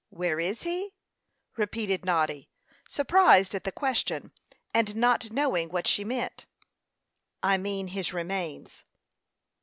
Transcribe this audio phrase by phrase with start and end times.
[0.09, 0.95] "Where is he?"
[1.55, 2.49] repeated Noddy,
[2.89, 4.31] surprised at the question,
[4.73, 6.47] and not knowing what she meant.
[7.43, 8.83] "I mean his remains."